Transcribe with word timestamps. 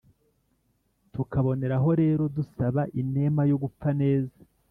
tukaboneraho 1.13 1.89
rero 2.01 2.23
dusaba 2.37 2.81
inema 3.01 3.41
yo 3.49 3.57
gupfa 3.63 3.89
neza 4.01 4.37